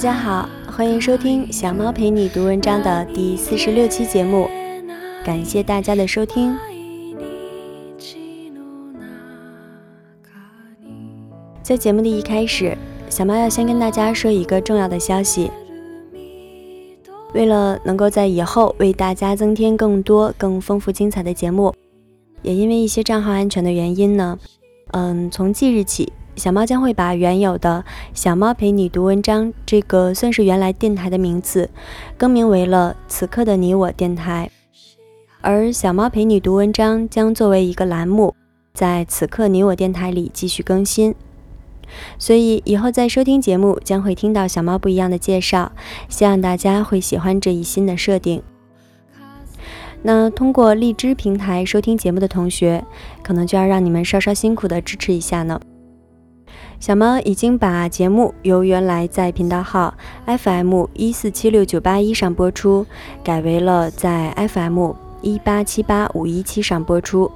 [0.00, 4.48] 大家好，欢迎收听小猫陪你读文章的第四十六期节目，
[5.22, 6.56] 感谢大家的收听。
[11.62, 12.74] 在节目的一开始，
[13.10, 15.50] 小猫要先跟大家说一个重要的消息。
[17.34, 21.74] 为了能够在以后为大家增添更多、更丰富、精彩的节目，
[22.40, 24.38] 也因为一些账号安全的原因呢，
[24.92, 26.10] 嗯，从即日起。
[26.40, 31.68] 小猫将会把原有的“小猫陪你读文章”这个算是原来电台的名字，
[32.16, 34.50] 更名为了“此刻的你我电台”。
[35.42, 38.34] 而“小猫陪你读文章”将作为一个栏目，
[38.72, 41.14] 在“此刻你我电台”里继续更新。
[42.18, 45.72] 所以以后在收听节目将会听到小猫不一样的介绍，
[46.08, 48.42] 希望大家会喜欢这一新的设定。
[50.00, 52.82] 那通过荔枝平台收听节目的同学，
[53.22, 55.60] 可能就要让你们稍稍辛苦的支持一下呢。
[56.80, 59.92] 小猫已经把节目由原来在频道号
[60.24, 62.86] FM 一四七六九八一上播出，
[63.22, 67.30] 改为了在 FM 一八七八五一七上播出。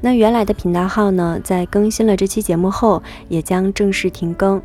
[0.00, 4.60] 那原来的频道号呢，在更新了这期节目后，也将正式停更。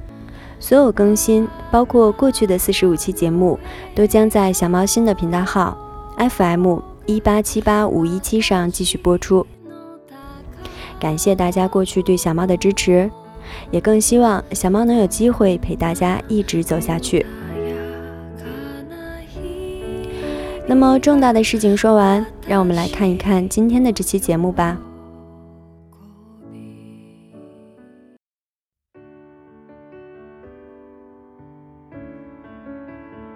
[0.58, 3.60] 所有更新，包括过去的四十五期节目，
[3.94, 5.78] 都将在小猫新的频道号
[6.18, 9.46] FM 一八七八五一七上继续播出。
[10.98, 13.12] 感谢大家过去对小猫的支持。
[13.72, 17.26] 也更希望小猫能有机会陪大家一直走下去。
[20.68, 24.78] 那么重大的事情说完，让我们来看一看今天的这期节目吧。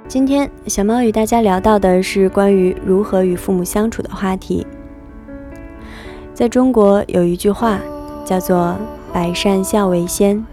[0.07, 4.65] 今天小猫与大家聊到的是关于如何与父母相处的话题。
[6.33, 7.79] 在中国有一句话
[8.23, 8.77] 叫做。
[9.15, 10.45] 百善孝为先，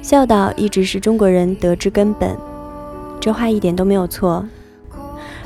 [0.00, 2.34] 孝道一直是中国人德之根本，
[3.20, 4.42] 这话一点都没有错。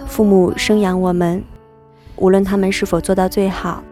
[0.06, 1.42] 父母生养我们，
[2.14, 3.82] 无论他们是否做到最好，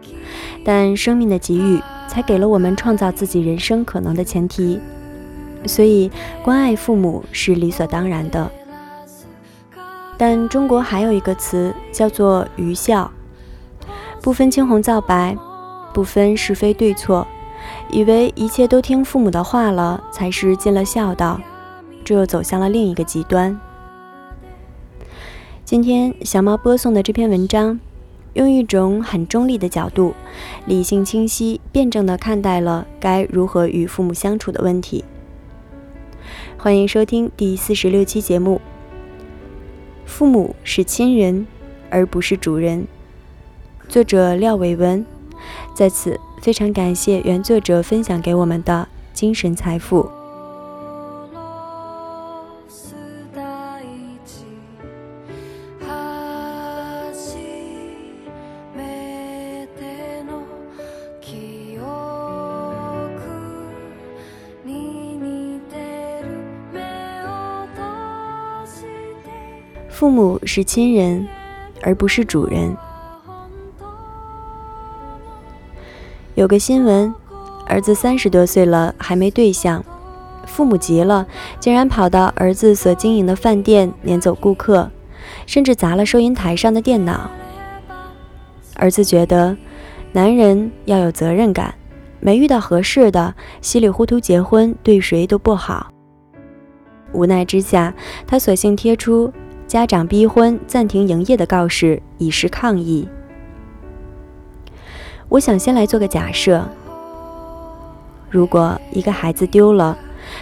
[0.63, 1.77] 但生命的给予
[2.07, 4.79] 才给了我们创造自己人生可能的前提，
[5.65, 6.09] 所以
[6.41, 8.49] 关爱父母是理所当然的。
[10.17, 13.11] 但中国还有一个词叫做愚孝，
[14.21, 15.35] 不分青红皂白，
[15.93, 17.27] 不分是非对错。
[17.91, 21.39] 以为一切都听父母的话了才是尽了孝道，
[22.03, 23.57] 这又走向了另一个极端。
[25.63, 27.79] 今天小猫播送的这篇文章，
[28.33, 30.13] 用一种很中立的角度，
[30.65, 35.05] 理性清晰、辩证的看待了该如何与父母相处的问题。
[36.57, 38.59] 欢迎收听第四十六期节目。
[40.05, 41.47] 父母是亲人，
[41.89, 42.87] 而不是主人。
[43.87, 45.05] 作者廖伟文，
[45.73, 46.19] 在此。
[46.45, 50.07] 非常感谢原作者分享给我们的精神财富。
[69.89, 71.27] 父母是亲人，
[71.81, 72.77] 而不是主人。
[76.35, 77.13] 有个新闻，
[77.65, 79.81] 儿子三十多岁了还没对象，
[80.45, 81.25] 父母急了，
[81.61, 84.91] 竟然跑到儿子所经营的饭店撵走顾客，
[85.45, 87.31] 甚至砸了收银台上的电脑。
[88.75, 89.55] 儿子觉得，
[90.11, 91.73] 男人要有责任感，
[92.19, 95.89] 没遇到合适的，稀里糊涂结婚对谁都不好。
[97.13, 97.93] 无奈之下，
[98.27, 99.31] 他索性贴出
[99.67, 103.07] 家长逼婚、暂停营业的告示，以示抗议。
[105.29, 106.63] 我想先来做个假设：
[108.29, 109.97] 如果一个孩子丢了，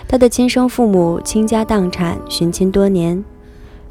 [0.08, 3.24] 他的亲生父母倾家荡产寻亲多年，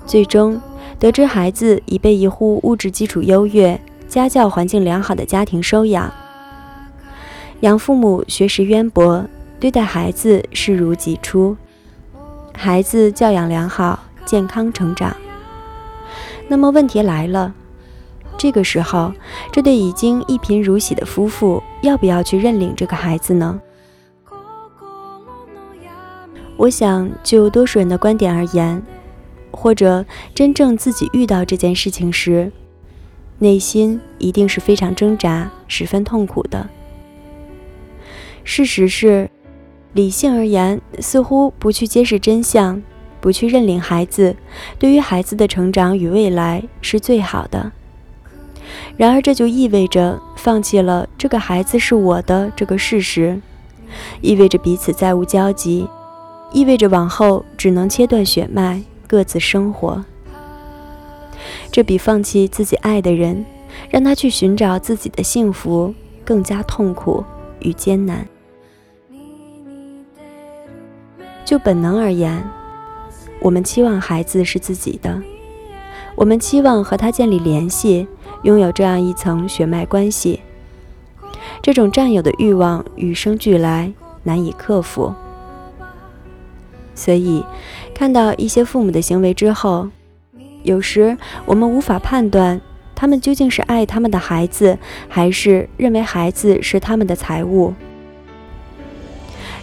[0.07, 0.61] 最终
[0.99, 6.13] 得知孩子已被一户物质基础优越、家教环境良好的家庭收养，
[7.61, 9.25] 养父母学识渊博，
[9.59, 11.57] 对待孩子视如己出，
[12.55, 15.17] 孩子教养良好、健康成长，
[16.49, 17.55] 那么问题来了。
[18.39, 19.13] 这个时候，
[19.53, 23.61] 这对已经一贫如洗的夫妇要不要去认领这个孩子呢？
[26.57, 28.83] 我想，就多数人的观点而言，
[29.51, 32.53] 或者真正自己遇到这件事情时，
[33.39, 36.69] 内心一定是非常挣扎、十分痛苦的。
[38.45, 39.31] 事实是，
[39.93, 42.83] 理性而言，似乎不去揭示真相，
[43.21, 44.37] 不去认领孩子，
[44.79, 47.73] 对于孩子的成长与未来是最好的。
[48.97, 53.41] 然而，这就意味着放弃了这个孩子是我的这个事实，
[54.21, 55.89] 意味着彼此再无交集，
[56.53, 60.05] 意味着往后只能切断血脉，各自生活。
[61.71, 63.45] 这比放弃自己爱的人，
[63.91, 67.25] 让他去寻找自己的幸福，更加痛苦
[67.61, 68.27] 与艰难。
[71.45, 72.43] 就本能而言，
[73.41, 75.21] 我们期望孩子是自己的，
[76.15, 78.07] 我们期望和他建立联系，
[78.43, 80.41] 拥有这样一层血脉关系。
[81.61, 83.93] 这种占有的欲望与生俱来，
[84.25, 85.15] 难以克服。
[86.95, 87.45] 所以，
[87.95, 89.89] 看到一些父母的行为之后，
[90.63, 91.17] 有时
[91.47, 92.61] 我们无法判断
[92.95, 94.79] 他们究竟是爱他们的孩子，
[95.09, 97.75] 还是认为孩子是他们的财物。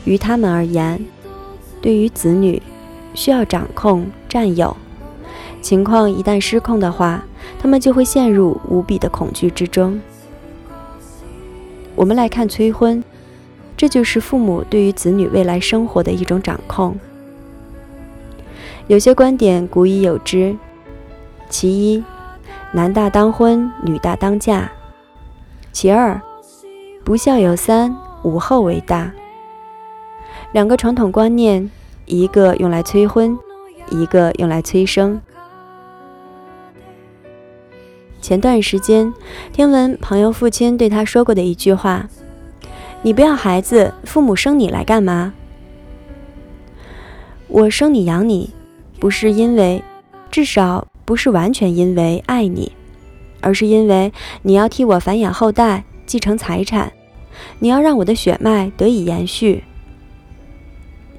[0.06, 1.06] 于他们而言，
[1.82, 2.62] 对于子女，
[3.14, 4.76] 需要掌控、占有。
[5.62, 7.24] 情况一旦失控的话，
[7.60, 10.00] 他们就会陷入无比的恐惧之中。
[11.96, 13.04] 我们来看催婚，
[13.76, 16.98] 这就是父母对于子女未来生活的一种掌控。
[18.88, 20.56] 有些观点古已有之：
[21.50, 22.04] 其一，
[22.72, 24.70] 男大当婚，女大当嫁；
[25.72, 26.20] 其二，
[27.04, 29.12] 不孝有三，无后为大。
[30.54, 31.70] 两个传统观念，
[32.06, 33.38] 一个用来催婚，
[33.92, 35.22] 一个用来催生。
[38.22, 39.14] 前段时间，
[39.54, 42.10] 听闻朋友父亲对他说过的一句话
[43.02, 45.34] ：“你不要孩子，父母生你来干嘛？
[47.48, 48.52] 我生你养你，
[49.00, 49.82] 不是因为，
[50.30, 52.74] 至少不是完全因为爱你，
[53.42, 54.12] 而是因为
[54.44, 56.92] 你要替我繁衍后代，继承财产，
[57.60, 59.64] 你要让我的血脉得以延续。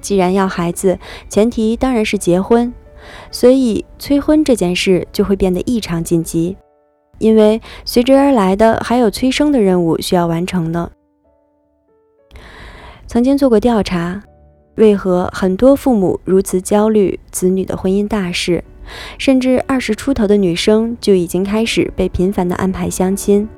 [0.01, 0.99] 既然要孩子，
[1.29, 2.73] 前提当然是结婚，
[3.31, 6.57] 所以催婚这件事就会变得异常紧急。”
[7.21, 10.91] 因为随之而来的还有催生的任务需要完成呢。
[13.07, 14.23] 曾经做过调查，
[14.77, 18.65] 为何很多父母如此焦虑子女的婚姻大事，
[19.19, 23.49] 甚至二十出头的女生就已经开始被频繁的安排相亲？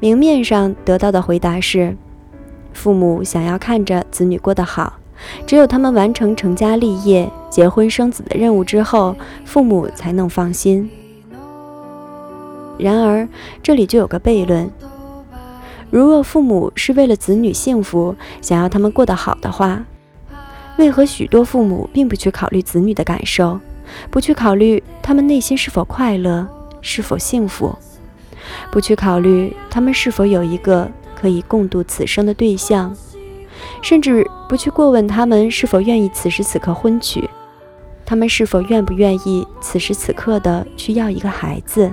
[0.00, 1.96] 明面上得到的回答是，
[2.72, 4.98] 父母想要看着子女过得好，
[5.46, 10.90] 只有他们完成成家立业、结婚生子的任务之后，父母才能放心。
[12.78, 13.28] 然而，
[13.62, 14.70] 这里就有个悖论：
[15.90, 19.84] 如若父母是为了子女幸福，想要他们过得好的话，
[20.76, 23.58] 为何许多父母并不去考虑子女的感受，
[24.10, 26.46] 不去考虑他们内心是否快乐、
[26.80, 27.76] 是否幸福，
[28.70, 32.94] 不去考虑他们是否有一个可以共度此生的对象，
[33.82, 37.28] 甚至不去过问他们是否愿意此时此刻婚娶，
[38.06, 41.92] 他们是否愿不愿意此时此刻的去要一个孩子？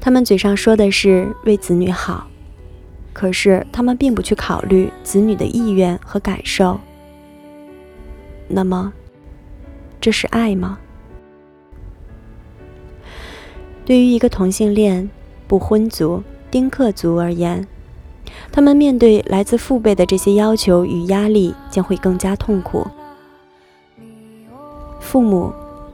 [0.00, 2.28] 他们嘴上说的是为子女好，
[3.12, 6.80] 可是他们并不去考虑子女的意愿和感受。
[8.46, 8.92] 那么，
[10.00, 10.78] 这是爱吗？
[13.84, 15.10] 对于一个同性恋、
[15.46, 17.66] 不婚族、丁克族而言，
[18.52, 22.86] 他们面对来自父辈的这些要求与压力，将会更加痛苦。
[25.00, 25.52] 父母、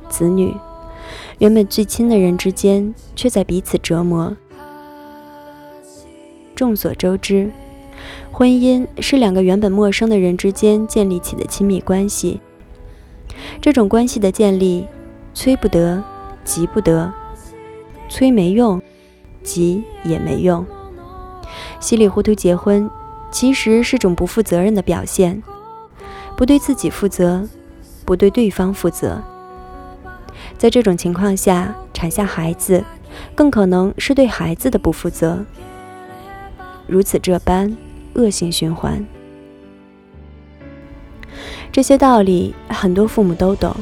[0.08, 0.54] 子女。
[1.38, 4.37] 原本最亲的人之间，却在彼此折磨。
[6.54, 7.50] 众所周知，
[8.30, 12.40] 婚姻是两个原本陌生的人之间建立起的亲密关系。
[13.61, 14.87] 这种关系的建立，
[15.34, 16.02] 催不得，
[16.44, 17.12] 急不得，
[18.08, 18.80] 催没用，
[19.42, 20.64] 急也没用。
[21.80, 22.88] 稀里糊涂结婚，
[23.30, 25.42] 其实是种不负责任的表现，
[26.37, 27.49] 不对自己负责，
[28.04, 29.23] 不对对方负责。
[30.56, 32.82] 在这种情况下，产下孩子，
[33.34, 35.44] 更可能是对孩子的不负责。
[36.87, 37.76] 如此这般，
[38.14, 39.04] 恶性循环。
[41.73, 43.75] 这些道理很多父母都懂，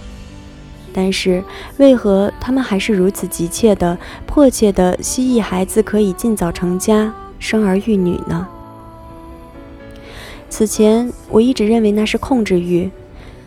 [0.93, 1.45] 但是
[1.76, 8.49] 为何他们还是如此急切的、迫切的希冀孩子可以尽早成家、生儿育女呢？
[10.49, 12.91] 此前我一直认为那是控制欲，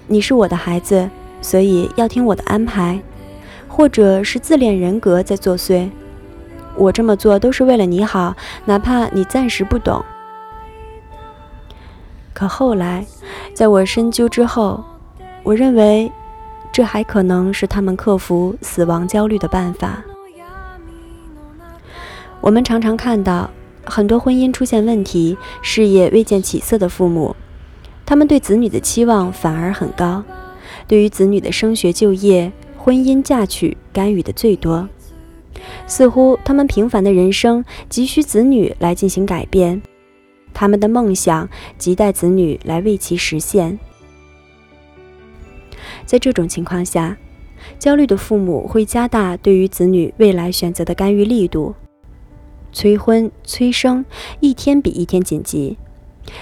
[0.08, 1.10] 你是我的孩子，
[1.42, 3.00] 所以要听我的安排。
[3.68, 5.90] 或者是自恋人格在作祟，
[6.76, 10.04] 我这么做都是为了你好，哪怕你暂时不懂。
[12.34, 13.06] 可后来，
[13.54, 14.84] 在我深究之后，
[15.44, 16.12] 我认为
[16.72, 20.04] 这还可能是他们克服死亡焦虑的办法。
[22.42, 23.50] 我们常常看到
[23.86, 27.36] 很多婚姻出现问题、事业未见起色的父母，
[28.06, 30.24] 他们对子女的期望反而很高，
[30.88, 32.52] 对于子女的升学就业。
[32.86, 34.88] 婚姻嫁娶干预的最多，
[35.88, 39.82] 似乎他们平凡的人生急需子女来进行改变，
[40.54, 41.50] 他们的梦想，
[41.80, 43.80] 亟待子女来为其实现。
[46.06, 47.18] 在这种情况下，
[47.80, 51.74] 焦虑的父母会加大对于子女未来选择的干预力度，
[52.72, 54.06] 催婚催生
[54.42, 55.76] 一天比一天紧急，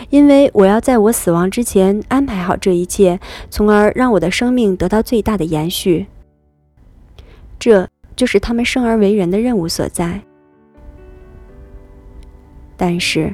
[0.10, 6.08] 因为我要在我死亡之前安排好这一切，从而让我的生命得到最大的延续。
[7.63, 10.20] 这就是他们生而为人的任务所在。
[12.75, 13.34] 但是，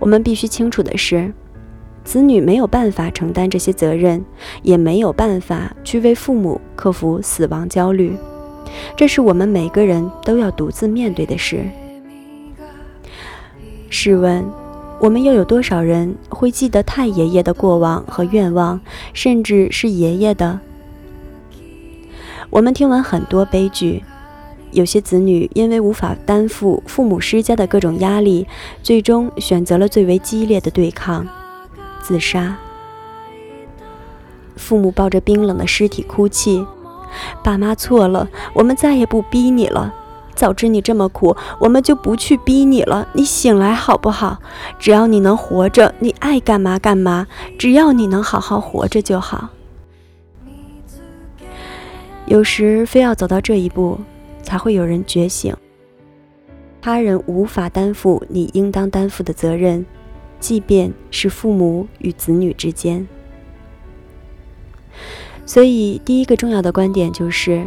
[0.00, 1.32] 我们必须清楚的是，
[2.02, 4.24] 子女没有办法承担这些责任，
[4.64, 8.16] 也没有办法去为父母克服死亡焦虑。
[8.96, 11.64] 这是我们每个人都要独自面对的事。
[13.88, 14.44] 试问，
[14.98, 18.80] 我们又有多少人会记得太爷爷的过往和愿望，
[19.12, 20.58] 甚至是爷爷的？
[22.50, 24.04] 我们听闻很多悲剧。
[24.72, 28.46] 有些子女因为无法担负父母施加的各种压力，
[28.82, 31.26] 最终选择了最为激烈的对抗——
[32.02, 32.56] 自杀。
[34.56, 36.64] 父母抱着冰冷的尸体哭泣
[37.42, 39.94] ：“爸妈错了，我们再也不逼你了。
[40.34, 43.08] 早知你这么苦，我们就不去逼你了。
[43.12, 44.38] 你醒来好不好？
[44.78, 47.26] 只要你能活着，你爱干嘛干嘛。
[47.58, 49.50] 只要你能好好活着就好。”
[52.30, 54.00] 有时非要走到这一步。
[54.42, 55.54] 才会有人觉醒。
[56.80, 59.84] 他人无法担负你应当担负的责任，
[60.40, 63.06] 即便是父母与子女之间。
[65.44, 67.66] 所以，第一个重要的观点就是：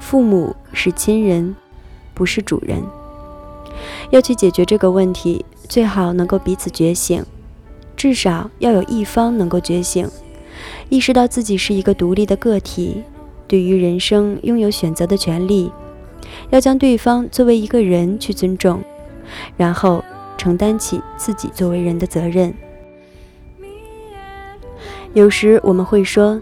[0.00, 1.54] 父母是亲人，
[2.12, 2.82] 不是主人。
[4.10, 7.24] 要去解决这个问题，最好能够彼此觉醒，
[7.96, 10.08] 至少要有一方能够觉醒，
[10.88, 13.04] 意识到自己是一个独立的个体。
[13.48, 15.72] 对于人生拥有选择的权利，
[16.50, 18.84] 要将对方作为一个人去尊重，
[19.56, 20.04] 然后
[20.36, 22.54] 承担起自己作为人的责任。
[25.14, 26.40] 有时我们会说，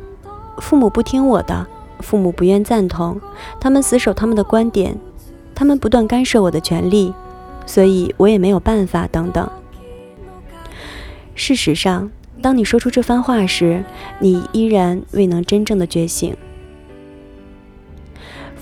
[0.58, 1.66] 父母不听我的，
[2.00, 3.20] 父母不愿赞同，
[3.60, 4.98] 他们死守他们的观点，
[5.54, 7.14] 他们不断干涉我的权利，
[7.64, 9.48] 所以我也没有办法等等。
[11.36, 12.10] 事实上，
[12.42, 13.84] 当你说出这番话时，
[14.18, 16.36] 你依然未能真正的觉醒。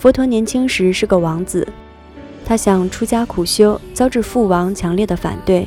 [0.05, 1.67] 佛陀年轻时是个王子，
[2.45, 5.67] 他想出家苦修，遭致父王强烈的反对，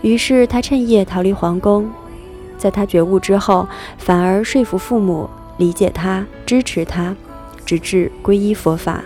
[0.00, 1.88] 于是他趁夜逃离皇宫。
[2.58, 7.14] 在他觉悟之后，反而说服父母理解他、支持他，
[7.64, 9.04] 直至皈依佛法。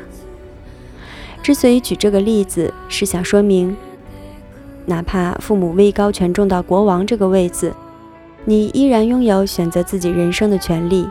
[1.43, 3.77] 之所以举这个例子，是想说明，
[4.87, 7.75] 哪怕父母位高权重到国王这个位子，
[8.47, 11.07] 你依然拥有选择自己人生的权利。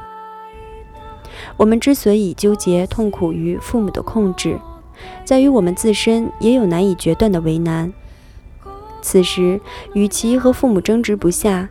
[1.58, 4.60] 我们之所以纠结痛苦于父母的控制，
[5.24, 7.92] 在于我们自身也有难以决断的为难。
[9.02, 9.60] 此时，
[9.94, 11.70] 与其和父母争执不下，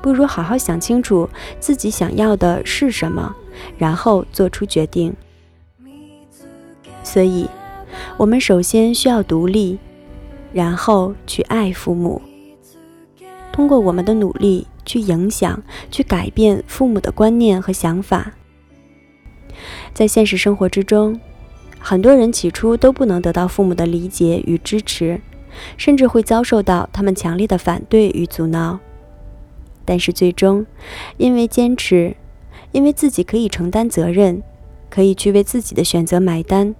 [0.00, 1.28] 不如好好想清楚
[1.58, 3.34] 自己想要的是什么，
[3.76, 5.12] 然后做出决定。
[7.02, 7.48] 所以，
[8.16, 9.78] 我们首先需要独立，
[10.52, 12.22] 然后去爱父母，
[13.52, 18.32] 通过我们的努力去影响、去改变父母的观念和想法。
[19.96, 21.18] 在现实生活之中，
[21.78, 25.18] 很多人起初都不能得到父母的理解与支持，
[25.78, 28.78] 甚至会遭受到他们强烈的反对与阻挠。
[29.86, 30.66] 但是最终，
[31.16, 32.14] 因为坚持，
[32.72, 34.42] 因为自己可以承担责任，
[34.90, 36.74] 可以去为自己的选择买单，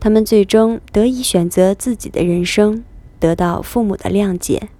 [0.00, 2.82] 他们最终得以选择自己的人生，
[3.20, 4.70] 得到父母的谅解。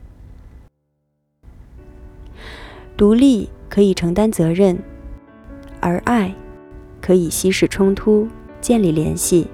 [2.97, 4.83] 独立可以承担责任，
[5.81, 6.35] 而爱。
[7.09, 8.29] 可以稀释冲突，
[8.61, 9.47] 建立联系。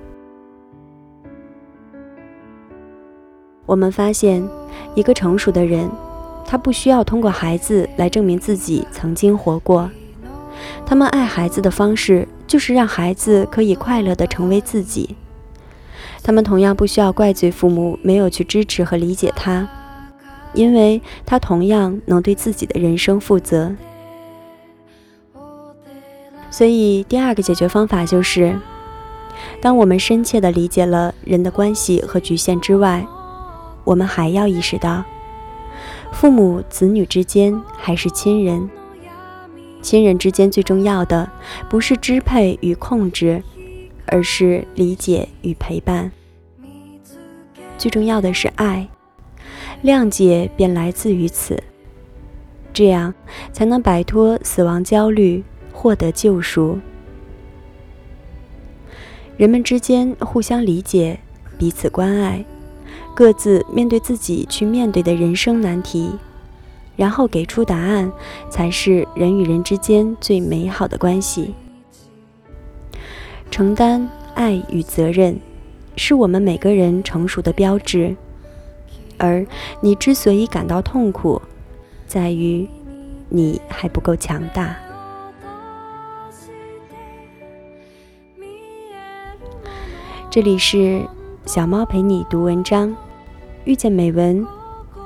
[3.64, 4.44] 我们发现，
[4.96, 5.88] 一个成熟的人，
[6.44, 9.88] 他不需要通过孩子来证明自己曾经活过。
[10.84, 15.14] 他们爱孩子的方式，就是让孩子可以快乐地成为自己。
[16.24, 19.68] 他们同样不需要怪罪父母没有去支持和理解他，
[20.54, 23.72] 因为他同样能对自己的人生负责。
[26.56, 28.56] 所以，第二个解决方法就是，
[29.60, 33.04] 当我们深切地理解了人的关系和局限之外，
[33.82, 35.02] 我们还要意识到，
[36.12, 38.70] 父母子女之间还是亲人。
[39.82, 41.28] 亲人之间最重要的
[41.68, 43.42] 不是支配与控制，
[44.06, 46.12] 而是理解与陪伴。
[47.76, 48.88] 最重要的是爱，
[49.82, 51.60] 谅解便来自于此，
[52.72, 53.12] 这样
[53.52, 55.42] 才能摆脱死亡焦虑。
[55.84, 56.78] 获得救赎，
[59.36, 61.20] 人们之间互相理解，
[61.58, 62.42] 彼此关爱，
[63.14, 66.10] 各自面对自己去面对的人生难题，
[66.96, 68.10] 然后给出答案，
[68.48, 71.52] 才是人与人之间最美好的关系。
[73.50, 75.38] 承担爱与责任，
[75.96, 78.16] 是我们每个人成熟的标志。
[79.18, 79.46] 而
[79.82, 81.42] 你之所以感到痛苦，
[82.06, 82.66] 在于
[83.28, 84.74] 你还不够强大。
[90.34, 91.00] 这里是
[91.46, 92.92] 小猫陪你读文章，
[93.62, 94.44] 遇见美文，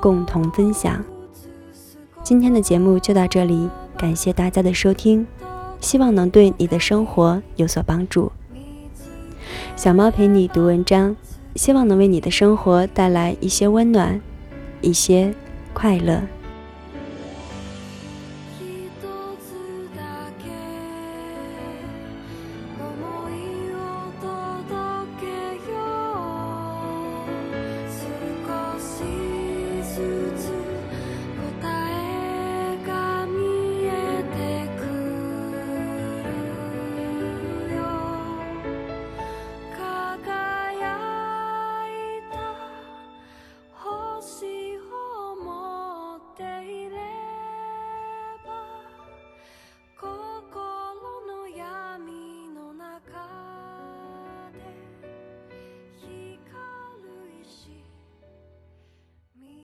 [0.01, 1.05] 共同分享。
[2.23, 5.27] 今天的节目就到这里，感谢大家的收听，
[5.79, 8.31] 希望能对你的生活有所帮助。
[9.75, 11.15] 小猫陪你读文章，
[11.53, 14.19] 希望能为你的生活带来一些温暖，
[14.81, 15.31] 一些
[15.75, 16.23] 快乐。